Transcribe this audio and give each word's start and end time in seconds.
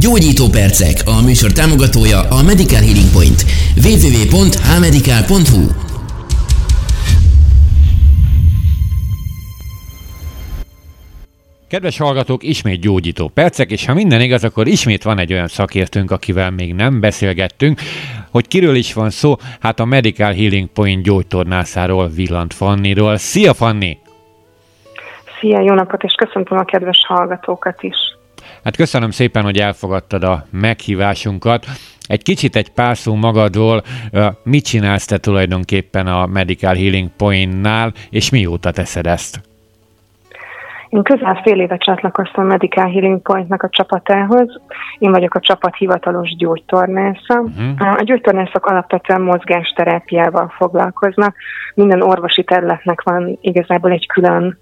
Gyógyító 0.00 0.48
percek, 0.48 0.96
a 1.04 1.22
műsor 1.24 1.52
támogatója 1.52 2.18
a 2.18 2.42
Medical 2.42 2.80
Healing 2.80 3.10
Point. 3.12 3.44
www.hmedical.hu 3.84 5.62
Kedves 11.68 11.98
hallgatók, 11.98 12.42
ismét 12.42 12.80
gyógyító 12.80 13.28
percek, 13.28 13.70
és 13.70 13.86
ha 13.86 13.94
minden 13.94 14.20
igaz, 14.20 14.44
akkor 14.44 14.66
ismét 14.66 15.02
van 15.02 15.18
egy 15.18 15.32
olyan 15.32 15.48
szakértőnk, 15.48 16.10
akivel 16.10 16.50
még 16.50 16.74
nem 16.74 17.00
beszélgettünk. 17.00 17.80
Hogy 18.30 18.48
kiről 18.48 18.74
is 18.74 18.92
van 18.92 19.10
szó? 19.10 19.36
Hát 19.60 19.80
a 19.80 19.84
Medical 19.84 20.32
Healing 20.32 20.68
Point 20.68 21.02
gyógytornászáról, 21.02 22.08
Villant 22.08 22.54
Fanniról. 22.54 23.16
Szia 23.16 23.54
Fanni! 23.54 23.98
Szia, 25.40 25.60
jó 25.60 25.74
napot, 25.74 26.02
és 26.02 26.14
köszöntöm 26.14 26.58
a 26.58 26.64
kedves 26.64 27.04
hallgatókat 27.06 27.82
is. 27.82 27.96
Hát 28.64 28.76
köszönöm 28.76 29.10
szépen, 29.10 29.42
hogy 29.42 29.58
elfogadtad 29.58 30.24
a 30.24 30.46
meghívásunkat. 30.50 31.66
Egy 32.06 32.22
kicsit 32.22 32.56
egy 32.56 32.70
pár 32.70 32.96
szó 32.96 33.14
magadról, 33.14 33.82
mit 34.42 34.64
csinálsz 34.64 35.04
te 35.04 35.18
tulajdonképpen 35.18 36.06
a 36.06 36.26
Medical 36.26 36.74
Healing 36.74 37.08
Point-nál, 37.16 37.92
és 38.10 38.30
mióta 38.30 38.70
teszed 38.70 39.06
ezt? 39.06 39.40
Én 40.88 41.02
közel 41.02 41.40
fél 41.42 41.60
éve 41.60 41.76
csatlakoztam 41.76 42.44
a 42.44 42.46
Medical 42.46 42.90
Healing 42.90 43.22
Point-nak 43.22 43.62
a 43.62 43.68
csapatához. 43.68 44.60
Én 44.98 45.10
vagyok 45.10 45.34
a 45.34 45.40
csapat 45.40 45.76
hivatalos 45.76 46.36
gyógytornásza. 46.36 47.40
Uh-huh. 47.40 47.98
A 47.98 48.02
gyógytornászok 48.02 48.66
alapvetően 48.66 49.20
mozgásterápiával 49.20 50.52
foglalkoznak. 50.56 51.36
Minden 51.74 52.02
orvosi 52.02 52.44
területnek 52.44 53.02
van 53.02 53.38
igazából 53.40 53.90
egy 53.90 54.06
külön 54.06 54.58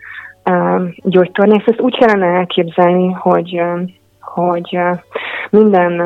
gyógytornász. 0.94 1.66
Ezt 1.66 1.80
úgy 1.80 1.98
kellene 1.98 2.26
elképzelni, 2.26 3.12
hogy 3.12 3.62
hogy 4.20 4.78
minden 5.50 6.02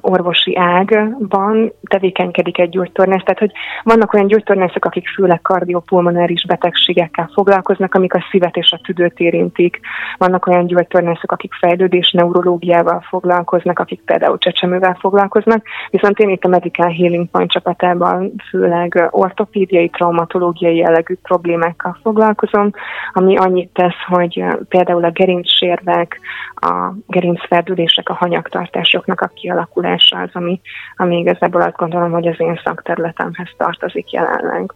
orvosi 0.00 0.56
ágban 0.56 1.72
tevékenykedik 1.82 2.58
egy 2.58 2.68
gyógytornász. 2.68 3.22
Tehát, 3.22 3.38
hogy 3.38 3.52
vannak 3.82 4.12
olyan 4.12 4.26
gyógytornászok, 4.26 4.84
akik 4.84 5.08
főleg 5.08 5.42
kardiopulmonáris 5.42 6.46
betegségekkel 6.46 7.30
foglalkoznak, 7.34 7.94
amik 7.94 8.14
a 8.14 8.24
szívet 8.30 8.56
és 8.56 8.70
a 8.70 8.80
tüdőt 8.82 9.18
érintik. 9.18 9.80
Vannak 10.18 10.46
olyan 10.46 10.66
gyógytornászok, 10.66 11.32
akik 11.32 11.52
fejlődés 11.54 12.10
neurológiával 12.10 13.04
foglalkoznak, 13.08 13.78
akik 13.78 14.00
például 14.04 14.38
csecsemővel 14.38 14.96
foglalkoznak. 15.00 15.66
Viszont 15.90 16.18
én 16.18 16.28
itt 16.28 16.44
a 16.44 16.48
Medical 16.48 16.90
Healing 16.90 17.30
Point 17.30 17.50
csapatában 17.50 18.32
főleg 18.50 19.08
ortopédiai, 19.10 19.88
traumatológiai 19.88 20.76
jellegű 20.76 21.14
problémákkal 21.22 21.98
foglalkozom, 22.02 22.70
ami 23.12 23.36
annyit 23.36 23.70
tesz, 23.72 24.04
hogy 24.06 24.44
például 24.68 25.04
a 25.04 25.10
gerincsérvek, 25.10 26.20
a 26.54 26.92
gerincferdülések, 27.06 28.08
a 28.08 28.14
hanyagtartásoknak 28.14 29.20
a 29.20 29.30
kialakulása 29.36 30.18
az, 30.18 30.30
ami, 30.32 30.60
ami 30.96 31.18
igazából 31.18 31.60
azt 31.60 31.76
gondolom, 31.76 32.10
hogy 32.10 32.26
az 32.26 32.40
én 32.40 32.60
szakterületemhez 32.64 33.50
tartozik 33.56 34.10
jelenleg. 34.10 34.74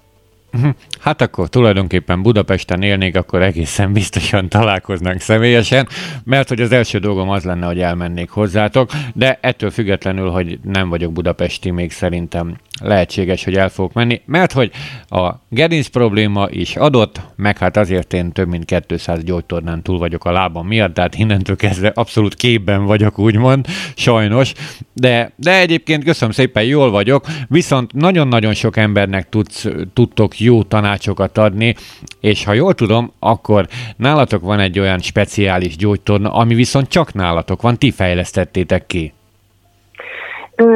Mhm. 0.51 0.69
Hát 1.01 1.21
akkor 1.21 1.49
tulajdonképpen 1.49 2.23
Budapesten 2.23 2.83
élnék, 2.83 3.17
akkor 3.17 3.43
egészen 3.43 3.93
biztosan 3.93 4.49
találkoznak 4.49 5.21
személyesen, 5.21 5.89
mert 6.25 6.49
hogy 6.49 6.61
az 6.61 6.73
első 6.73 6.99
dolgom 6.99 7.31
az 7.31 7.45
lenne, 7.45 7.67
hogy 7.67 7.81
elmennék 7.81 8.31
hozzátok, 8.31 8.91
de 9.15 9.39
ettől 9.41 9.71
függetlenül, 9.71 10.31
hogy 10.31 10.59
nem 10.63 10.89
vagyok 10.89 11.13
budapesti, 11.13 11.71
még 11.71 11.93
szerintem 11.93 12.57
lehetséges, 12.81 13.45
hogy 13.45 13.55
el 13.55 13.69
fogok 13.69 13.93
menni, 13.93 14.21
mert 14.25 14.53
hogy 14.53 14.71
a 15.09 15.33
gerinc 15.49 15.87
probléma 15.87 16.49
is 16.51 16.77
adott, 16.77 17.21
meg 17.37 17.59
hát 17.59 17.77
azért 17.77 18.13
én 18.13 18.33
több 18.33 18.49
mint 18.49 18.85
200 18.87 19.25
gyógytornán 19.25 19.83
túl 19.83 19.99
vagyok 19.99 20.25
a 20.25 20.33
lábam 20.33 20.67
miatt, 20.67 20.95
tehát 20.95 21.15
innentől 21.15 21.57
kezdve 21.57 21.93
abszolút 21.95 22.35
képben 22.35 22.85
vagyok, 22.85 23.19
úgymond, 23.19 23.67
sajnos, 23.95 24.53
de, 24.93 25.33
de 25.37 25.59
egyébként 25.59 26.05
köszönöm 26.05 26.35
szépen, 26.35 26.65
jól 26.65 26.91
vagyok, 26.91 27.27
viszont 27.49 27.93
nagyon-nagyon 27.93 28.55
sok 28.55 28.77
embernek 28.77 29.29
tudsz, 29.29 29.67
tudtok 29.93 30.40
jó 30.41 30.63
tanácsokat 30.63 31.39
adni, 31.39 31.75
és 32.21 32.45
ha 32.45 32.53
jól 32.53 32.75
tudom, 32.75 33.13
akkor 33.19 33.67
nálatok 33.97 34.43
van 34.43 34.59
egy 34.59 34.79
olyan 34.79 34.99
speciális 34.99 35.77
gyógytorna, 35.77 36.33
ami 36.33 36.55
viszont 36.55 36.89
csak 36.89 37.15
nálatok 37.15 37.63
van, 37.63 37.77
ti 37.77 37.91
fejlesztettétek 37.91 38.87
ki. 38.87 39.13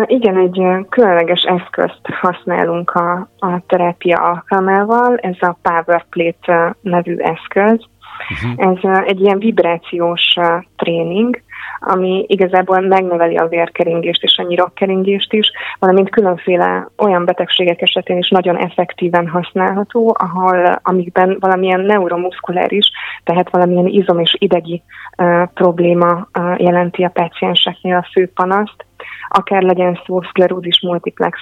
Igen, 0.07 0.37
egy 0.37 0.87
különleges 0.89 1.43
eszközt 1.43 2.01
használunk 2.21 2.91
a, 2.91 3.29
a 3.39 3.61
terápia 3.67 4.19
alkalmával, 4.19 5.17
ez 5.17 5.37
a 5.41 5.57
Power 5.63 6.05
Plate 6.11 6.77
nevű 6.81 7.17
eszköz. 7.17 7.87
Uh-huh. 8.31 8.67
Ez 8.69 9.05
egy 9.07 9.21
ilyen 9.21 9.39
vibrációs 9.39 10.35
tréning, 10.77 11.43
ami 11.79 12.25
igazából 12.29 12.81
megnöveli 12.81 13.37
a 13.37 13.49
vérkeringést 13.49 14.23
és 14.23 14.37
a 14.39 14.43
nyirokkeringést 14.43 15.33
is, 15.33 15.51
valamint 15.79 16.11
különféle 16.11 16.89
olyan 16.99 17.25
betegségek 17.25 17.83
esetén 17.83 18.17
is 18.19 18.29
nagyon 18.29 18.57
effektíven 18.57 19.29
használható, 19.29 20.17
ahol 20.19 20.81
amikben 20.83 21.37
valamilyen 21.41 21.81
neuromuszkuláris, 21.81 22.91
tehát 23.25 23.51
valamilyen 23.51 23.87
izom- 23.87 24.21
és 24.21 24.37
idegi 24.39 24.83
uh, 25.19 25.43
probléma 25.55 26.29
uh, 26.39 26.61
jelenti 26.61 27.05
a 27.05 27.09
pácienseknél 27.09 27.97
a 27.97 28.09
fő 28.13 28.31
panaszt, 28.35 28.85
akár 29.29 29.63
legyen 29.63 30.01
szó 30.07 30.23
szklerózis 30.23 30.81
multiplex 30.83 31.39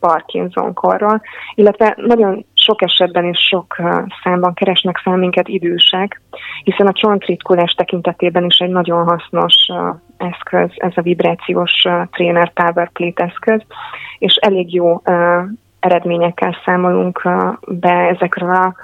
Parkinson 0.00 0.74
korról, 0.74 1.22
illetve 1.54 1.94
nagyon 1.96 2.44
sok 2.62 2.82
esetben 2.82 3.24
és 3.24 3.38
sok 3.38 3.76
számban 4.22 4.54
keresnek 4.54 4.98
fel 4.98 5.16
minket 5.16 5.48
idősek, 5.48 6.20
hiszen 6.64 6.86
a 6.86 6.92
csontritkulás 6.92 7.72
tekintetében 7.72 8.44
is 8.44 8.56
egy 8.58 8.70
nagyon 8.70 9.04
hasznos 9.04 9.54
eszköz, 10.16 10.70
ez 10.76 10.92
a 10.94 11.02
vibrációs 11.02 11.82
tréner 12.10 12.52
Power 12.52 12.90
Plate 12.92 13.24
eszköz, 13.24 13.62
és 14.18 14.34
elég 14.34 14.74
jó 14.74 15.02
eredményekkel 15.80 16.56
számolunk 16.64 17.28
be 17.66 17.92
ezekről 17.92 18.50
a, 18.50 18.74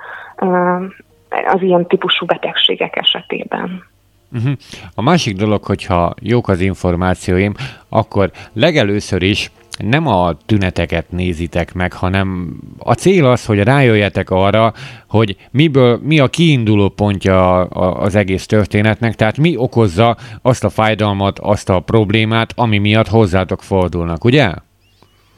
az 1.47 1.63
ilyen 1.63 1.87
típusú 1.87 2.27
betegségek 2.27 2.97
esetében. 2.97 3.85
Uh-huh. 4.33 4.53
A 4.95 5.03
másik 5.03 5.37
dolog, 5.37 5.65
hogyha 5.65 6.15
jók 6.23 6.49
az 6.49 6.61
információim, 6.61 7.55
akkor 7.89 8.31
legelőször 8.53 9.23
is 9.23 9.51
nem 9.79 10.07
a 10.07 10.33
tüneteket 10.47 11.11
nézitek 11.11 11.75
meg, 11.75 11.93
hanem 11.93 12.57
a 12.79 12.93
cél 12.93 13.27
az, 13.27 13.47
hogy 13.47 13.63
rájöjjetek 13.63 14.31
arra, 14.31 14.73
hogy 15.09 15.37
miből, 15.51 16.01
mi 16.03 16.19
a 16.19 16.29
kiinduló 16.29 16.89
pontja 16.89 17.61
az 17.93 18.15
egész 18.15 18.47
történetnek, 18.47 19.15
tehát 19.15 19.39
mi 19.39 19.57
okozza 19.57 20.17
azt 20.43 20.65
a 20.65 20.69
fájdalmat, 20.69 21.39
azt 21.39 21.71
a 21.71 21.81
problémát, 21.81 22.53
ami 22.57 22.79
miatt 22.79 23.09
hozzátok 23.09 23.63
fordulnak, 23.63 24.25
ugye? 24.25 24.53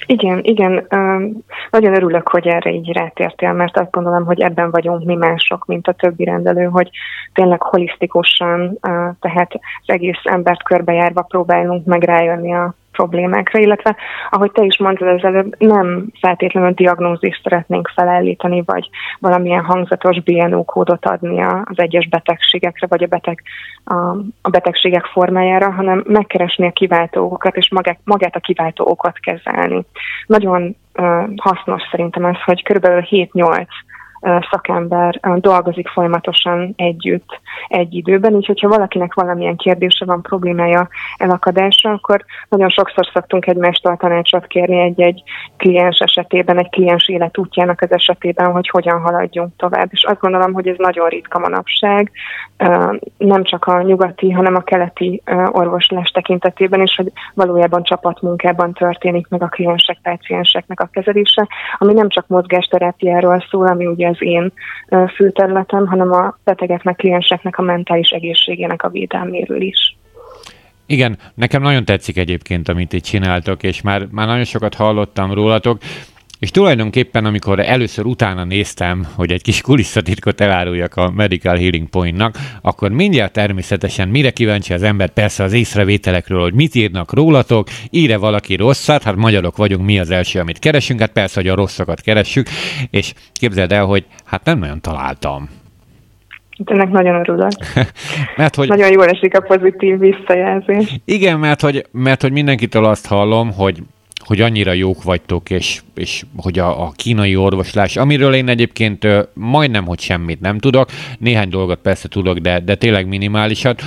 Igen, 0.07 0.41
igen. 0.43 0.87
Nagyon 1.71 1.95
örülök, 1.95 2.29
hogy 2.29 2.47
erre 2.47 2.71
így 2.71 2.93
rátértél, 2.93 3.53
mert 3.53 3.79
azt 3.79 3.91
gondolom, 3.91 4.25
hogy 4.25 4.41
ebben 4.41 4.71
vagyunk 4.71 5.05
mi 5.05 5.15
mások, 5.15 5.65
mint 5.67 5.89
a 5.89 5.93
többi 5.93 6.25
rendelő, 6.25 6.65
hogy 6.65 6.91
tényleg 7.33 7.63
holisztikusan, 7.63 8.79
tehát 9.21 9.53
az 9.53 9.87
egész 9.87 10.21
embert 10.23 10.63
körbejárva 10.63 11.23
próbálunk 11.23 11.87
meg 11.87 12.03
rájönni 12.03 12.55
a 12.55 12.75
problémákra, 13.01 13.59
illetve 13.59 13.97
ahogy 14.31 14.53
te 14.53 14.65
is 14.65 14.79
mondtad 14.79 15.09
az 15.09 15.25
előbb, 15.25 15.55
nem 15.59 16.07
feltétlenül 16.21 16.71
diagnózist 16.71 17.43
szeretnénk 17.43 17.89
felállítani, 17.95 18.63
vagy 18.67 18.89
valamilyen 19.19 19.65
hangzatos 19.65 20.23
BNO 20.23 20.65
kódot 20.65 21.07
adni 21.07 21.43
az 21.43 21.79
egyes 21.79 22.09
betegségekre, 22.09 22.87
vagy 22.87 23.03
a, 23.03 23.07
beteg, 23.07 23.43
a, 23.85 23.95
a 24.43 24.51
betegségek 24.51 25.05
formájára, 25.05 25.71
hanem 25.71 26.05
megkeresni 26.07 26.67
a 26.67 26.73
kiváltó 26.73 27.25
okokat, 27.25 27.57
és 27.57 27.71
magát, 27.71 27.99
magát 28.05 28.37
a 28.37 28.41
kiváltó 28.41 28.85
okot 28.87 29.19
kezelni. 29.19 29.85
Nagyon 30.27 30.77
uh, 30.95 31.25
hasznos 31.37 31.83
szerintem 31.91 32.25
az, 32.25 32.37
hogy 32.45 32.63
körülbelül 32.63 33.05
7-8 33.11 33.67
szakember 34.51 35.21
dolgozik 35.37 35.89
folyamatosan 35.89 36.73
együtt 36.77 37.41
egy 37.69 37.95
időben, 37.95 38.35
így 38.35 38.47
hogyha 38.47 38.69
valakinek 38.69 39.15
valamilyen 39.15 39.57
kérdése 39.57 40.05
van, 40.05 40.23
problémája 40.23 40.89
elakadásra, 41.17 41.91
akkor 41.91 42.25
nagyon 42.49 42.69
sokszor 42.69 43.09
szoktunk 43.13 43.47
egymástól 43.47 43.97
tanácsot 43.97 44.47
kérni 44.47 44.81
egy-egy 44.81 45.23
kliens 45.57 45.99
esetében, 45.99 46.59
egy 46.59 46.69
kliens 46.69 47.09
életútjának 47.09 47.81
az 47.81 47.93
esetében, 47.93 48.53
hogy 48.53 48.69
hogyan 48.69 49.01
haladjunk 49.01 49.57
tovább. 49.57 49.89
És 49.91 50.05
azt 50.05 50.21
gondolom, 50.21 50.53
hogy 50.53 50.67
ez 50.67 50.77
nagyon 50.79 51.09
ritka 51.09 51.39
manapság, 51.39 52.11
nem 53.19 53.43
csak 53.43 53.65
a 53.65 53.83
nyugati, 53.83 54.31
hanem 54.31 54.55
a 54.55 54.61
keleti 54.61 55.23
orvoslás 55.51 56.11
tekintetében 56.11 56.81
is, 56.83 56.95
hogy 56.95 57.13
valójában 57.35 57.83
csapatmunkában 57.83 58.73
történik 58.73 59.29
meg 59.29 59.43
a 59.43 59.49
kliensek, 59.49 59.99
pácienseknek 60.03 60.81
a 60.81 60.89
kezelése, 60.93 61.49
ami 61.79 61.93
nem 61.93 62.09
csak 62.09 62.27
mozgásterápiáról 62.27 63.45
szól, 63.51 63.67
ami 63.67 63.87
ugye 63.87 64.10
az 64.11 64.17
én 64.19 64.53
főterületem, 65.15 65.87
hanem 65.87 66.13
a 66.13 66.39
betegeknek, 66.45 66.97
klienseknek 66.97 67.59
a 67.59 67.63
mentális 67.63 68.11
egészségének 68.11 68.83
a 68.83 68.89
védelméről 68.89 69.61
is. 69.61 69.97
Igen, 70.87 71.19
nekem 71.35 71.63
nagyon 71.63 71.85
tetszik 71.85 72.17
egyébként, 72.17 72.69
amit 72.69 72.93
itt 72.93 73.03
csináltok, 73.03 73.63
és 73.63 73.83
már, 73.83 74.07
már 74.11 74.27
nagyon 74.27 74.45
sokat 74.45 74.75
hallottam 74.75 75.33
rólatok. 75.33 75.79
És 76.41 76.51
tulajdonképpen, 76.51 77.25
amikor 77.25 77.61
először 77.61 78.07
utána 78.07 78.45
néztem, 78.45 79.07
hogy 79.15 79.33
egy 79.33 79.43
kis 79.43 79.61
kulisszatitkot 79.61 80.41
eláruljak 80.41 80.97
a 80.97 81.11
Medical 81.11 81.57
Healing 81.57 81.89
Pointnak, 81.89 82.35
akkor 82.63 82.91
mindjárt 82.91 83.33
természetesen 83.33 84.09
mire 84.09 84.31
kíváncsi 84.31 84.73
az 84.73 84.83
ember, 84.83 85.09
persze 85.09 85.43
az 85.43 85.53
észrevételekről, 85.53 86.41
hogy 86.41 86.55
mit 86.55 86.75
írnak 86.75 87.13
rólatok, 87.13 87.69
íre 87.91 88.17
valaki 88.17 88.55
rosszat, 88.55 89.03
hát 89.03 89.17
magyarok 89.17 89.57
vagyunk, 89.57 89.85
mi 89.85 89.99
az 89.99 90.11
első, 90.11 90.41
amit 90.41 90.59
keresünk, 90.59 91.01
hát 91.01 91.13
persze, 91.13 91.41
hogy 91.41 91.49
a 91.49 91.55
rosszakat 91.55 92.01
keressük, 92.01 92.47
és 92.91 93.13
képzeld 93.33 93.73
el, 93.73 93.85
hogy 93.85 94.05
hát 94.25 94.45
nem 94.45 94.59
nagyon 94.59 94.81
találtam. 94.81 95.49
Ennek 96.65 96.91
nagyon 96.91 97.15
örülök. 97.15 97.51
mert, 98.37 98.55
hogy... 98.55 98.69
Nagyon 98.69 98.93
jól 98.93 99.07
esik 99.07 99.37
a 99.37 99.41
pozitív 99.41 99.99
visszajelzés. 99.99 101.01
Igen, 101.05 101.39
mert 101.39 101.61
hogy, 101.61 101.87
mert 101.93 102.23
hogy 102.23 102.33
mindenkitől 102.33 102.85
azt 102.85 103.07
hallom, 103.07 103.53
hogy 103.53 103.83
hogy 104.31 104.41
annyira 104.41 104.73
jók 104.73 105.03
vagytok, 105.03 105.51
és, 105.51 105.83
és 105.95 106.25
hogy 106.37 106.59
a, 106.59 106.83
a 106.83 106.93
kínai 106.97 107.37
orvoslás, 107.37 107.97
amiről 107.97 108.35
én 108.35 108.49
egyébként 108.49 109.07
majdnem, 109.35 109.87
hogy 109.87 110.01
semmit 110.01 110.41
nem 110.41 110.59
tudok, 110.59 110.91
néhány 111.19 111.49
dolgot 111.49 111.79
persze 111.79 112.09
tudok, 112.09 112.39
de, 112.39 112.61
de 112.61 112.75
tényleg 112.75 113.07
minimálisat, 113.07 113.83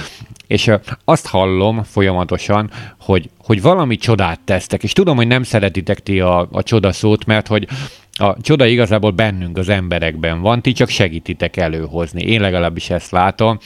és 0.47 0.71
azt 1.05 1.27
hallom 1.27 1.83
folyamatosan, 1.83 2.71
hogy, 2.99 3.29
hogy 3.37 3.61
valami 3.61 3.95
csodát 3.95 4.39
tesztek, 4.39 4.83
és 4.83 4.93
tudom, 4.93 5.15
hogy 5.15 5.27
nem 5.27 5.43
szeretitek 5.43 5.99
ti 5.99 6.19
a, 6.19 6.47
a 6.51 6.63
csoda 6.63 6.91
szót, 6.91 7.25
mert 7.25 7.47
hogy 7.47 7.67
a 8.11 8.41
csoda 8.41 8.65
igazából 8.65 9.11
bennünk, 9.11 9.57
az 9.57 9.69
emberekben 9.69 10.41
van, 10.41 10.61
ti 10.61 10.71
csak 10.71 10.89
segítitek 10.89 11.57
előhozni. 11.57 12.21
Én 12.21 12.41
legalábbis 12.41 12.89
ezt 12.89 13.11
látom. 13.11 13.57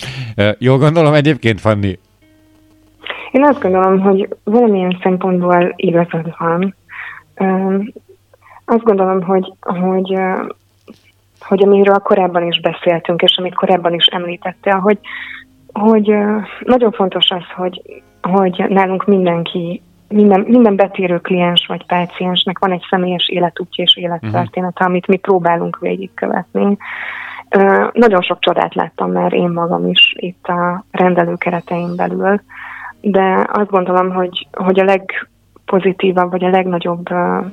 Jól 0.58 0.78
gondolom 0.78 1.14
egyébként, 1.14 1.62
Fanni? 1.62 1.98
Én 3.32 3.44
azt 3.44 3.62
gondolom, 3.62 4.00
hogy 4.00 4.28
valamilyen 4.44 4.98
szempontból 5.02 5.74
igazad 5.76 6.36
van. 6.38 6.76
Azt 8.66 8.84
gondolom, 8.84 9.22
hogy, 9.22 9.54
hogy, 9.62 10.20
hogy 11.40 11.64
amiről 11.64 11.98
korábban 11.98 12.44
is 12.44 12.60
beszéltünk, 12.60 13.22
és 13.22 13.38
amit 13.38 13.56
korábban 13.56 13.94
is 13.94 14.06
említettél, 14.06 14.76
hogy, 14.76 15.00
hogy 15.74 16.16
nagyon 16.60 16.92
fontos 16.92 17.30
az, 17.30 17.44
hogy, 17.56 17.82
hogy 18.22 18.66
nálunk 18.70 19.06
mindenki 19.06 19.82
minden, 20.10 20.46
minden 20.48 20.76
betérő 20.76 21.18
kliens 21.18 21.66
vagy 21.68 21.86
páciensnek 21.86 22.60
van 22.60 22.72
egy 22.72 22.86
személyes 22.90 23.30
életútja 23.30 23.84
és 23.84 23.98
élettörténete, 23.98 24.72
uh-huh. 24.74 24.88
amit 24.88 25.08
mi 25.08 25.18
próbálunk 25.18 25.80
végigkövetni. 25.80 26.78
Uh, 27.56 27.88
nagyon 27.94 28.22
sok 28.22 28.40
csodát 28.40 28.76
láttam 28.76 29.12
már 29.12 29.34
én 29.34 29.50
magam 29.50 29.88
is 29.88 30.14
itt 30.18 30.46
a 30.48 30.84
rendelő 30.92 31.36
kereteim 31.36 31.96
belül, 31.96 32.42
de 33.02 33.48
azt 33.52 33.70
gondolom, 33.70 34.10
hogy, 34.10 34.48
hogy 34.52 34.80
a 34.80 34.84
legpozitívabb, 34.84 36.32
vagy 36.32 36.44
a 36.44 36.50
legnagyobb 36.50 37.12
uh, 37.12 37.46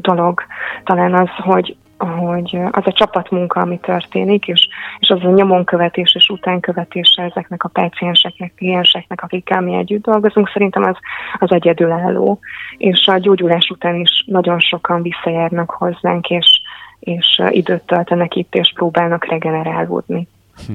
dolog 0.00 0.40
talán 0.84 1.14
az, 1.14 1.28
hogy 1.36 1.76
hogy 1.98 2.58
az 2.70 2.82
a 2.86 2.92
csapatmunka, 2.92 3.60
ami 3.60 3.78
történik, 3.78 4.46
és, 4.46 4.68
és 4.98 5.08
az 5.08 5.24
a 5.24 5.30
nyomonkövetés 5.30 6.14
és 6.14 6.28
utánkövetése 6.28 7.22
ezeknek 7.22 7.64
a 7.64 7.68
pácienseknek, 7.68 8.52
klienseknek, 8.56 9.22
akikkel 9.22 9.60
mi 9.60 9.74
együtt 9.74 10.02
dolgozunk, 10.02 10.48
szerintem 10.48 10.82
az, 10.82 10.96
az 11.38 11.52
egyedülálló. 11.52 12.38
És 12.76 13.06
a 13.06 13.18
gyógyulás 13.18 13.68
után 13.70 13.94
is 13.94 14.24
nagyon 14.26 14.60
sokan 14.60 15.02
visszajárnak 15.02 15.70
hozzánk, 15.70 16.30
és, 16.30 16.60
és 16.98 17.42
időt 17.48 17.82
töltenek 17.86 18.34
itt, 18.34 18.54
és 18.54 18.72
próbálnak 18.74 19.24
regenerálódni. 19.24 20.28
Hm. 20.66 20.72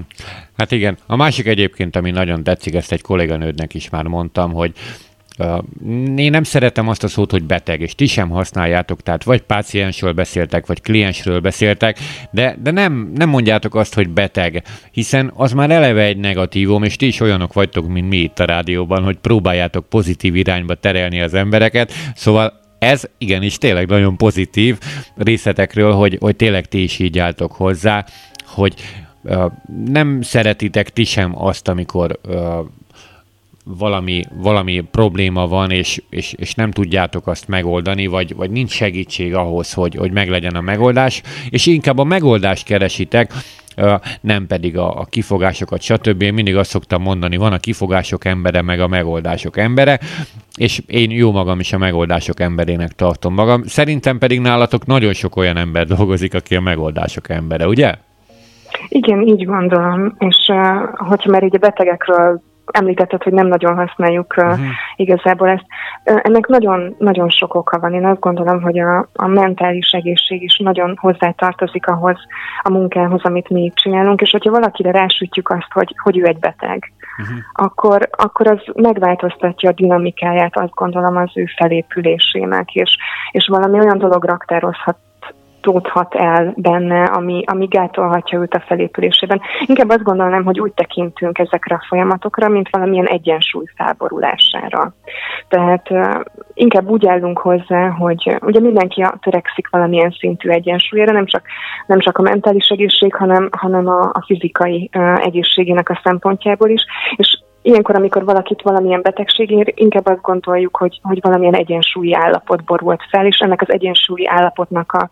Hát 0.57 0.71
igen. 0.71 0.97
A 1.05 1.15
másik 1.15 1.45
egyébként, 1.45 1.95
ami 1.95 2.11
nagyon 2.11 2.43
tetszik, 2.43 2.73
ezt 2.73 2.91
egy 2.91 3.01
kolléganődnek 3.01 3.73
is 3.73 3.89
már 3.89 4.03
mondtam, 4.03 4.53
hogy 4.53 4.73
én 6.15 6.29
nem 6.29 6.43
szeretem 6.43 6.87
azt 6.87 7.03
a 7.03 7.07
szót, 7.07 7.31
hogy 7.31 7.43
beteg, 7.43 7.81
és 7.81 7.95
ti 7.95 8.05
sem 8.05 8.29
használjátok, 8.29 9.01
tehát 9.01 9.23
vagy 9.23 9.41
páciensről 9.41 10.11
beszéltek, 10.11 10.65
vagy 10.65 10.81
kliensről 10.81 11.39
beszéltek, 11.39 11.99
de, 12.31 12.57
de 12.63 12.71
nem, 12.71 13.11
nem 13.15 13.29
mondjátok 13.29 13.75
azt, 13.75 13.93
hogy 13.93 14.09
beteg, 14.09 14.63
hiszen 14.91 15.31
az 15.35 15.51
már 15.51 15.71
eleve 15.71 16.03
egy 16.03 16.17
negatívum, 16.17 16.83
és 16.83 16.95
ti 16.95 17.07
is 17.07 17.19
olyanok 17.19 17.53
vagytok, 17.53 17.87
mint 17.87 18.09
mi 18.09 18.17
itt 18.17 18.39
a 18.39 18.45
rádióban, 18.45 19.03
hogy 19.03 19.17
próbáljátok 19.17 19.89
pozitív 19.89 20.35
irányba 20.35 20.75
terelni 20.75 21.21
az 21.21 21.33
embereket, 21.33 21.93
szóval 22.15 22.59
ez 22.79 23.03
igenis 23.17 23.57
tényleg 23.57 23.87
nagyon 23.87 24.17
pozitív 24.17 24.77
részletekről, 25.15 25.93
hogy, 25.93 26.17
hogy 26.19 26.35
tényleg 26.35 26.65
ti 26.65 26.83
is 26.83 26.99
így 26.99 27.19
álltok 27.19 27.51
hozzá, 27.51 28.05
hogy 28.45 28.73
nem 29.85 30.21
szeretitek 30.21 30.89
ti 30.89 31.03
sem 31.03 31.43
azt, 31.43 31.67
amikor 31.67 32.19
valami, 33.63 34.23
valami 34.33 34.81
probléma 34.91 35.47
van, 35.47 35.71
és, 35.71 36.01
és, 36.09 36.33
és 36.33 36.53
nem 36.53 36.71
tudjátok 36.71 37.27
azt 37.27 37.47
megoldani, 37.47 38.07
vagy, 38.07 38.35
vagy 38.35 38.51
nincs 38.51 38.71
segítség 38.71 39.35
ahhoz, 39.35 39.73
hogy, 39.73 39.95
hogy 39.95 40.11
meglegyen 40.11 40.55
a 40.55 40.61
megoldás, 40.61 41.21
és 41.49 41.65
inkább 41.65 41.97
a 41.97 42.03
megoldást 42.03 42.65
keresitek, 42.65 43.33
nem 44.21 44.47
pedig 44.47 44.77
a, 44.77 44.99
a 44.99 45.05
kifogásokat, 45.05 45.81
stb. 45.81 46.21
Én 46.21 46.33
mindig 46.33 46.55
azt 46.55 46.69
szoktam 46.69 47.01
mondani, 47.01 47.37
van 47.37 47.53
a 47.53 47.57
kifogások 47.57 48.25
embere, 48.25 48.61
meg 48.61 48.79
a 48.79 48.87
megoldások 48.87 49.57
embere, 49.57 49.99
és 50.55 50.81
én 50.87 51.11
jó 51.11 51.31
magam 51.31 51.59
is 51.59 51.73
a 51.73 51.77
megoldások 51.77 52.39
emberének 52.39 52.91
tartom 52.91 53.33
magam. 53.33 53.63
Szerintem 53.63 54.17
pedig 54.17 54.39
nálatok 54.39 54.85
nagyon 54.85 55.13
sok 55.13 55.35
olyan 55.35 55.57
ember 55.57 55.87
dolgozik, 55.95 56.33
aki 56.33 56.55
a 56.55 56.61
megoldások 56.61 57.29
embere, 57.29 57.67
ugye? 57.67 57.95
Igen, 58.87 59.21
így 59.21 59.45
gondolom, 59.45 60.15
és 60.17 60.51
hogyha 60.95 61.31
már 61.31 61.43
így 61.43 61.55
a 61.55 61.59
betegekről 61.59 62.41
említetted, 62.71 63.23
hogy 63.23 63.33
nem 63.33 63.47
nagyon 63.47 63.75
használjuk 63.75 64.33
uh-huh. 64.37 64.59
igazából 64.95 65.49
ezt. 65.49 65.65
Ennek 66.03 66.47
nagyon, 66.47 66.95
nagyon 66.97 67.29
sok 67.29 67.53
oka 67.55 67.79
van. 67.79 67.93
Én 67.93 68.05
azt 68.05 68.19
gondolom, 68.19 68.61
hogy 68.61 68.79
a, 68.79 69.07
a 69.13 69.27
mentális 69.27 69.91
egészség 69.91 70.41
is 70.41 70.57
nagyon 70.57 70.97
hozzátartozik 70.99 71.87
ahhoz 71.87 72.17
a 72.61 72.69
munkához, 72.69 73.21
amit 73.23 73.49
mi 73.49 73.63
itt 73.63 73.75
csinálunk, 73.75 74.21
és 74.21 74.31
hogyha 74.31 74.51
valakire 74.51 74.91
rásütjük 74.91 75.49
azt, 75.49 75.71
hogy, 75.73 75.95
hogy 76.03 76.17
ő 76.17 76.25
egy 76.25 76.39
beteg, 76.39 76.91
uh-huh. 77.21 77.37
akkor, 77.53 78.09
akkor 78.11 78.47
az 78.47 78.59
megváltoztatja 78.75 79.69
a 79.69 79.73
dinamikáját, 79.73 80.57
azt 80.57 80.73
gondolom, 80.73 81.15
az 81.15 81.31
ő 81.33 81.45
felépülésének, 81.57 82.73
és, 82.73 82.97
és 83.31 83.47
valami 83.47 83.79
olyan 83.79 83.97
dolog 83.97 84.23
raktározhat 84.23 84.97
tódhat 85.61 86.15
el 86.15 86.53
benne, 86.55 87.03
ami, 87.03 87.43
ami 87.45 87.65
gátolhatja 87.65 88.39
őt 88.39 88.53
a 88.53 88.63
felépülésében. 88.67 89.41
Inkább 89.65 89.89
azt 89.89 90.03
gondolnám, 90.03 90.43
hogy 90.43 90.59
úgy 90.59 90.71
tekintünk 90.73 91.39
ezekre 91.39 91.75
a 91.75 91.85
folyamatokra, 91.87 92.47
mint 92.47 92.69
valamilyen 92.69 93.07
egyensúly 93.07 93.65
felborulására. 93.75 94.93
Tehát 95.47 95.89
uh, 95.89 96.21
inkább 96.53 96.89
úgy 96.89 97.07
állunk 97.07 97.37
hozzá, 97.37 97.89
hogy 97.89 98.37
ugye 98.41 98.59
mindenki 98.59 99.05
törekszik 99.19 99.69
valamilyen 99.69 100.15
szintű 100.19 100.49
egyensúlyra, 100.49 101.11
nem 101.11 101.25
csak, 101.25 101.41
nem 101.87 101.99
csak 101.99 102.17
a 102.17 102.21
mentális 102.21 102.67
egészség, 102.67 103.15
hanem, 103.15 103.49
hanem 103.57 103.87
a, 103.87 104.01
a 104.01 104.23
fizikai 104.25 104.89
uh, 104.97 105.25
egészségének 105.25 105.89
a 105.89 105.99
szempontjából 106.03 106.69
is, 106.69 106.85
és 107.15 107.40
Ilyenkor, 107.61 107.95
amikor 107.95 108.25
valakit 108.25 108.61
valamilyen 108.61 109.01
betegség 109.01 109.51
ér, 109.51 109.73
inkább 109.75 110.05
azt 110.05 110.21
gondoljuk, 110.21 110.77
hogy, 110.77 110.99
hogy 111.03 111.19
valamilyen 111.21 111.55
egyensúlyi 111.55 112.13
állapot 112.13 112.63
borult 112.63 113.01
fel, 113.09 113.25
és 113.25 113.37
ennek 113.37 113.61
az 113.61 113.71
egyensúlyi 113.71 114.27
állapotnak 114.27 114.91
a, 114.91 115.11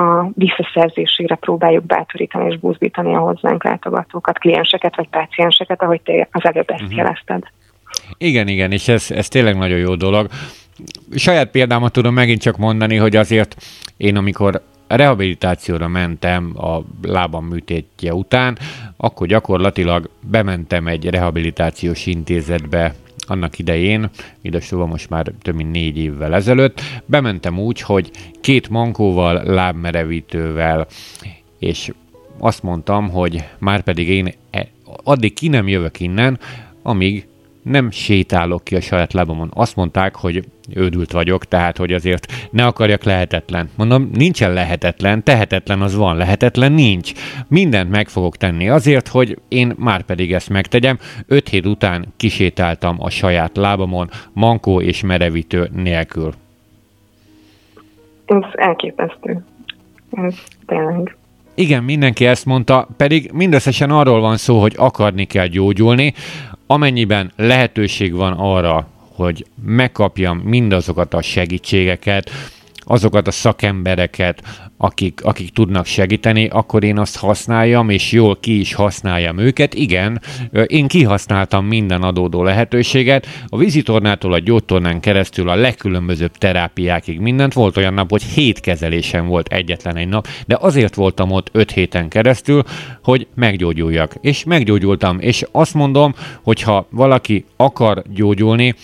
a 0.00 0.28
visszaszerzésére 0.34 1.34
próbáljuk 1.34 1.84
bátorítani 1.84 2.52
és 2.52 2.58
buzdítani 2.58 3.14
a 3.14 3.18
hozzánk 3.18 3.64
látogatókat, 3.64 4.38
klienseket 4.38 4.96
vagy 4.96 5.08
pácienseket, 5.08 5.82
ahogy 5.82 6.00
te 6.00 6.28
az 6.32 6.44
előbb 6.44 6.70
ezt 6.70 6.82
uh-huh. 6.82 6.96
jelezted. 6.96 7.42
Igen, 8.18 8.48
igen, 8.48 8.72
és 8.72 8.88
ez, 8.88 9.10
ez 9.10 9.28
tényleg 9.28 9.56
nagyon 9.56 9.78
jó 9.78 9.94
dolog. 9.94 10.26
Saját 11.14 11.50
példámat 11.50 11.92
tudom 11.92 12.14
megint 12.14 12.40
csak 12.40 12.56
mondani, 12.56 12.96
hogy 12.96 13.16
azért 13.16 13.56
én 13.96 14.16
amikor 14.16 14.62
rehabilitációra 14.96 15.88
mentem 15.88 16.52
a 16.56 16.82
lábam 17.02 17.44
műtétje 17.44 18.14
után, 18.14 18.58
akkor 18.96 19.26
gyakorlatilag 19.26 20.10
bementem 20.20 20.86
egy 20.86 21.04
rehabilitációs 21.04 22.06
intézetbe 22.06 22.94
annak 23.26 23.58
idején, 23.58 24.10
idesóval 24.40 24.86
most 24.86 25.10
már 25.10 25.32
több 25.42 25.54
mint 25.54 25.70
négy 25.70 25.98
évvel 25.98 26.34
ezelőtt, 26.34 26.80
bementem 27.06 27.58
úgy, 27.58 27.80
hogy 27.80 28.10
két 28.40 28.68
mankóval, 28.68 29.42
lábmerevítővel, 29.44 30.86
és 31.58 31.92
azt 32.38 32.62
mondtam, 32.62 33.10
hogy 33.10 33.44
már 33.58 33.82
pedig 33.82 34.08
én 34.08 34.34
e, 34.50 34.68
addig 35.04 35.34
ki 35.34 35.48
nem 35.48 35.68
jövök 35.68 36.00
innen, 36.00 36.38
amíg 36.82 37.26
nem 37.68 37.90
sétálok 37.90 38.64
ki 38.64 38.76
a 38.76 38.80
saját 38.80 39.12
lábamon. 39.12 39.50
Azt 39.54 39.76
mondták, 39.76 40.16
hogy 40.16 40.44
ődült 40.74 41.12
vagyok, 41.12 41.44
tehát 41.44 41.76
hogy 41.76 41.92
azért 41.92 42.32
ne 42.50 42.66
akarjak 42.66 43.04
lehetetlen. 43.04 43.70
Mondom, 43.76 44.10
nincsen 44.12 44.52
lehetetlen, 44.52 45.22
tehetetlen 45.22 45.80
az 45.80 45.94
van, 45.94 46.16
lehetetlen 46.16 46.72
nincs. 46.72 47.12
Mindent 47.48 47.90
meg 47.90 48.08
fogok 48.08 48.36
tenni 48.36 48.68
azért, 48.68 49.08
hogy 49.08 49.38
én 49.48 49.72
már 49.76 50.02
pedig 50.02 50.32
ezt 50.32 50.48
megtegyem. 50.48 50.98
Öt 51.26 51.48
hét 51.48 51.66
után 51.66 52.06
kisétáltam 52.16 52.96
a 52.98 53.10
saját 53.10 53.56
lábamon, 53.56 54.10
mankó 54.32 54.80
és 54.80 55.02
merevítő 55.02 55.70
nélkül. 55.74 56.32
Ez 58.26 58.42
elképesztő. 58.52 59.44
Ez 60.10 60.34
tényleg. 60.66 61.16
Igen, 61.54 61.84
mindenki 61.84 62.26
ezt 62.26 62.44
mondta, 62.44 62.88
pedig 62.96 63.30
mindösszesen 63.32 63.90
arról 63.90 64.20
van 64.20 64.36
szó, 64.36 64.60
hogy 64.60 64.74
akarni 64.76 65.24
kell 65.24 65.46
gyógyulni, 65.46 66.14
amennyiben 66.70 67.32
lehetőség 67.36 68.14
van 68.14 68.32
arra, 68.32 68.88
hogy 69.14 69.46
megkapjam 69.62 70.38
mindazokat 70.38 71.14
a 71.14 71.22
segítségeket, 71.22 72.30
azokat 72.88 73.26
a 73.26 73.30
szakembereket, 73.30 74.42
akik, 74.76 75.20
akik 75.24 75.50
tudnak 75.50 75.86
segíteni, 75.86 76.48
akkor 76.48 76.84
én 76.84 76.98
azt 76.98 77.18
használjam, 77.18 77.88
és 77.88 78.12
jól 78.12 78.36
ki 78.40 78.58
is 78.58 78.74
használjam 78.74 79.38
őket. 79.38 79.74
Igen, 79.74 80.20
én 80.66 80.86
kihasználtam 80.86 81.66
minden 81.66 82.02
adódó 82.02 82.42
lehetőséget, 82.42 83.26
a 83.46 83.56
vízitornától 83.56 84.32
a 84.32 84.38
gyógytornán 84.38 85.00
keresztül 85.00 85.48
a 85.48 85.54
legkülönbözőbb 85.54 86.36
terápiákig 86.36 87.20
mindent. 87.20 87.52
Volt 87.52 87.76
olyan 87.76 87.94
nap, 87.94 88.10
hogy 88.10 88.22
hét 88.22 88.60
kezelésem 88.60 89.26
volt 89.26 89.52
egyetlen 89.52 89.96
egy 89.96 90.08
nap, 90.08 90.28
de 90.46 90.56
azért 90.60 90.94
voltam 90.94 91.30
ott 91.30 91.48
öt 91.52 91.70
héten 91.70 92.08
keresztül, 92.08 92.62
hogy 93.02 93.26
meggyógyuljak. 93.34 94.14
És 94.20 94.44
meggyógyultam, 94.44 95.20
és 95.20 95.44
azt 95.52 95.74
mondom, 95.74 96.14
hogy 96.42 96.62
ha 96.62 96.86
valaki 96.90 97.44
akar 97.56 98.02
gyógyulni, 98.14 98.74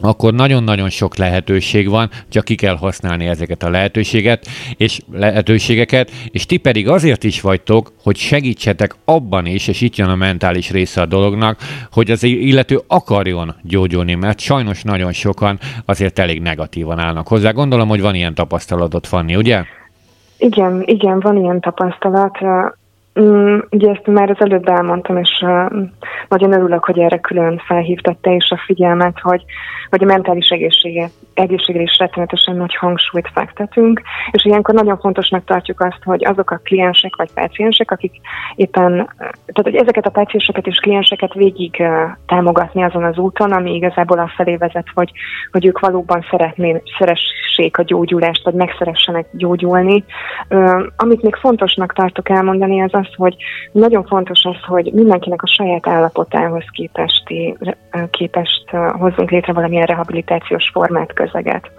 akkor 0.00 0.34
nagyon-nagyon 0.34 0.90
sok 0.90 1.16
lehetőség 1.16 1.88
van, 1.88 2.10
csak 2.28 2.44
ki 2.44 2.54
kell 2.54 2.76
használni 2.76 3.26
ezeket 3.26 3.62
a 3.62 3.70
lehetőséget, 3.70 4.46
és 4.76 5.00
lehetőségeket, 5.12 6.10
és 6.30 6.46
ti 6.46 6.56
pedig 6.56 6.88
azért 6.88 7.24
is 7.24 7.40
vagytok, 7.40 7.92
hogy 8.02 8.16
segítsetek 8.16 8.94
abban 9.04 9.46
is, 9.46 9.68
és 9.68 9.80
itt 9.80 9.96
jön 9.96 10.08
a 10.08 10.14
mentális 10.14 10.70
része 10.70 11.00
a 11.00 11.06
dolognak, 11.06 11.58
hogy 11.92 12.10
az 12.10 12.22
illető 12.22 12.80
akarjon 12.86 13.54
gyógyulni, 13.62 14.14
mert 14.14 14.40
sajnos 14.40 14.82
nagyon 14.82 15.12
sokan 15.12 15.58
azért 15.84 16.18
elég 16.18 16.40
negatívan 16.40 16.98
állnak 16.98 17.28
hozzá. 17.28 17.50
Gondolom, 17.50 17.88
hogy 17.88 18.00
van 18.00 18.14
ilyen 18.14 18.34
tapasztalatod, 18.34 19.06
Fanni, 19.06 19.36
ugye? 19.36 19.62
Igen, 20.38 20.82
igen, 20.86 21.20
van 21.20 21.36
ilyen 21.36 21.60
tapasztalat. 21.60 22.38
Mm, 23.20 23.58
ugye 23.70 23.90
ezt 23.90 24.06
már 24.06 24.30
az 24.30 24.36
előbb 24.38 24.68
elmondtam, 24.68 25.16
és 25.16 25.42
uh, 25.42 25.72
nagyon 26.28 26.52
örülök, 26.52 26.84
hogy 26.84 26.98
erre 26.98 27.18
külön 27.18 27.62
felhívtad 27.66 28.16
te 28.16 28.30
is 28.30 28.50
a 28.50 28.62
figyelmet, 28.66 29.20
hogy, 29.20 29.44
hogy 29.90 30.02
a 30.02 30.06
mentális 30.06 30.48
egészsége, 30.48 31.08
egészségre 31.34 31.82
is 31.82 31.96
rettenetesen 31.98 32.56
nagy 32.56 32.74
hangsúlyt 32.74 33.30
fektetünk, 33.34 34.02
és 34.30 34.44
ilyenkor 34.44 34.74
nagyon 34.74 34.98
fontosnak 34.98 35.44
tartjuk 35.44 35.80
azt, 35.80 36.02
hogy 36.04 36.24
azok 36.24 36.50
a 36.50 36.60
kliensek 36.64 37.16
vagy 37.16 37.32
páciensek, 37.32 37.90
akik 37.90 38.12
éppen, 38.54 38.92
tehát 39.18 39.62
hogy 39.62 39.74
ezeket 39.74 40.06
a 40.06 40.10
pácienseket 40.10 40.66
és 40.66 40.78
klienseket 40.78 41.34
végig 41.34 41.76
uh, 41.78 41.88
támogatni 42.26 42.82
azon 42.82 43.04
az 43.04 43.18
úton, 43.18 43.52
ami 43.52 43.74
igazából 43.74 44.18
a 44.18 44.32
felé 44.36 44.56
vezet, 44.56 44.86
hogy, 44.94 45.12
hogy 45.50 45.66
ők 45.66 45.78
valóban 45.78 46.24
szeretnék, 46.30 46.82
szeressék 46.98 47.78
a 47.78 47.82
gyógyulást, 47.82 48.44
vagy 48.44 48.54
megszeressenek 48.54 49.26
gyógyulni. 49.32 50.04
Uh, 50.48 50.82
amit 50.96 51.22
még 51.22 51.34
fontosnak 51.34 51.92
tartok 51.92 52.30
elmondani, 52.30 52.82
az 52.82 52.90
az, 52.92 53.03
hogy 53.16 53.36
nagyon 53.72 54.04
fontos 54.04 54.44
az, 54.44 54.64
hogy 54.66 54.90
mindenkinek 54.92 55.42
a 55.42 55.46
saját 55.46 55.86
állapotához 55.86 56.64
képesti, 56.72 57.56
képest 58.10 58.70
hozzunk 58.70 59.30
létre 59.30 59.52
valamilyen 59.52 59.86
rehabilitációs 59.86 60.70
formát, 60.72 61.12
közeget. 61.12 61.70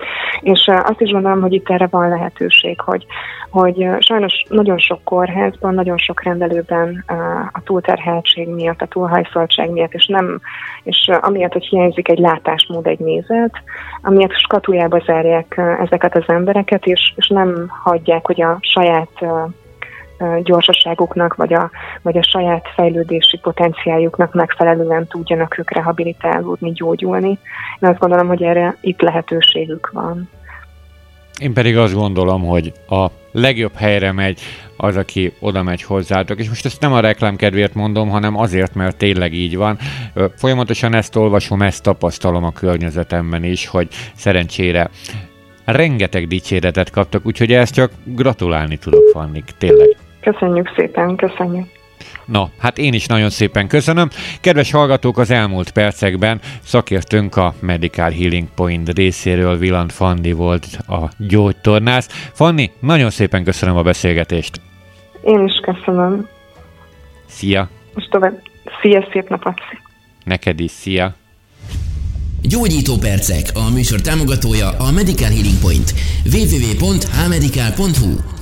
És 0.41 0.71
azt 0.83 1.01
is 1.01 1.11
gondolom, 1.11 1.41
hogy 1.41 1.53
itt 1.53 1.69
erre 1.69 1.87
van 1.87 2.09
lehetőség, 2.09 2.79
hogy, 2.79 3.05
hogy 3.49 3.87
sajnos 3.99 4.45
nagyon 4.49 4.77
sok 4.77 5.03
kórházban, 5.03 5.73
nagyon 5.73 5.97
sok 5.97 6.23
rendelőben 6.23 7.03
a 7.51 7.61
túlterheltség 7.63 8.47
miatt, 8.47 8.81
a 8.81 8.85
túlhajszoltság 8.85 9.69
miatt, 9.69 9.93
és 9.93 10.05
nem, 10.05 10.41
és 10.83 11.09
amiatt, 11.21 11.53
hogy 11.53 11.65
hiányzik 11.65 12.09
egy 12.09 12.19
látásmód, 12.19 12.87
egy 12.87 12.99
nézet, 12.99 13.53
amiatt 14.01 14.33
skatujába 14.33 15.01
zárják 15.05 15.61
ezeket 15.79 16.15
az 16.15 16.23
embereket, 16.27 16.85
és, 16.85 17.13
és 17.15 17.27
nem 17.27 17.65
hagyják, 17.83 18.25
hogy 18.25 18.41
a 18.41 18.57
saját 18.61 19.25
gyorsaságuknak, 20.43 21.35
vagy 21.35 21.53
a, 21.53 21.71
vagy 22.01 22.17
a 22.17 22.23
saját 22.23 22.67
fejlődési 22.75 23.37
potenciáljuknak 23.37 24.33
megfelelően 24.33 25.07
tudjanak 25.07 25.57
ők 25.57 25.71
rehabilitálódni, 25.71 26.71
gyógyulni. 26.71 27.39
Én 27.79 27.89
azt 27.89 27.99
gondolom, 27.99 28.27
hogy 28.27 28.43
erre 28.43 28.77
itt 28.81 29.01
lehetőségük 29.01 29.89
van. 29.93 30.29
Én 31.39 31.53
pedig 31.53 31.77
azt 31.77 31.93
gondolom, 31.93 32.41
hogy 32.41 32.73
a 32.89 33.07
legjobb 33.31 33.75
helyre 33.75 34.11
megy 34.11 34.41
az, 34.77 34.97
aki 34.97 35.33
oda 35.39 35.63
megy 35.63 35.81
hozzátok. 35.81 36.39
És 36.39 36.47
most 36.47 36.65
ezt 36.65 36.81
nem 36.81 36.93
a 36.93 36.99
reklám 36.99 37.35
kedvéért 37.35 37.73
mondom, 37.73 38.09
hanem 38.09 38.37
azért, 38.37 38.75
mert 38.75 38.97
tényleg 38.97 39.33
így 39.33 39.57
van. 39.57 39.77
Folyamatosan 40.35 40.93
ezt 40.93 41.15
olvasom, 41.15 41.61
ezt 41.61 41.83
tapasztalom 41.83 42.43
a 42.43 42.51
környezetemben 42.51 43.43
is, 43.43 43.67
hogy 43.67 43.87
szerencsére 44.15 44.89
rengeteg 45.65 46.27
dicséretet 46.27 46.89
kaptak, 46.89 47.25
úgyhogy 47.25 47.53
ezt 47.53 47.73
csak 47.73 47.91
gratulálni 48.03 48.77
tudok 48.77 49.09
Fannik, 49.13 49.45
tényleg. 49.57 49.94
Köszönjük 50.25 50.71
szépen, 50.75 51.15
köszönjük. 51.15 51.67
No, 52.25 52.45
hát 52.57 52.77
én 52.77 52.93
is 52.93 53.05
nagyon 53.05 53.29
szépen 53.29 53.67
köszönöm. 53.67 54.09
Kedves 54.41 54.71
hallgatók, 54.71 55.17
az 55.17 55.31
elmúlt 55.31 55.71
percekben 55.71 56.39
szakértőnk 56.61 57.35
a 57.35 57.53
Medical 57.59 58.11
Healing 58.11 58.47
Point 58.55 58.89
részéről 58.89 59.57
Vilant 59.57 59.91
Fanni 59.91 60.31
volt 60.31 60.65
a 60.87 61.09
gyógytornász. 61.17 62.29
Fanni, 62.33 62.71
nagyon 62.79 63.09
szépen 63.09 63.43
köszönöm 63.43 63.77
a 63.77 63.81
beszélgetést. 63.81 64.61
Én 65.21 65.45
is 65.45 65.59
köszönöm. 65.61 66.27
Szia! 67.25 67.69
Most 67.93 68.09
tovább. 68.09 68.41
Szia, 68.81 69.07
szép 69.11 69.29
napot! 69.29 69.61
Neked 70.23 70.59
is, 70.59 70.71
szia! 70.71 71.13
Gyógyító 72.41 72.97
percek, 72.97 73.49
a 73.53 73.69
műsor 73.73 74.01
támogatója 74.01 74.69
a 74.69 74.91
Medical 74.91 75.29
Healing 75.29 75.59
Point. 75.61 75.93
www.hmedical.hu 76.33 78.34